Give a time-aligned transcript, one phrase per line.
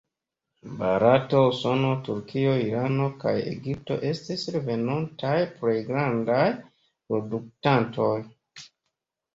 [0.77, 6.43] Barato, Usono, Turkio, Irano kaj Egipto estis la venontaj plej grandaj
[6.81, 8.17] produktantoj.